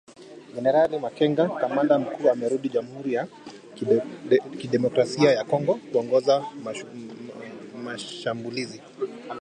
[0.55, 3.27] Generali Makenga, kamanda mkuu amerudi Jamhuri ya
[4.59, 6.43] kidemokrasia ya Kongo kuongoza
[7.83, 8.81] mashambulizi.